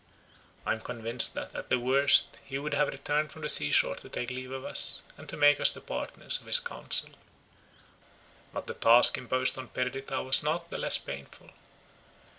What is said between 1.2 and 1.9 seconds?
that, at the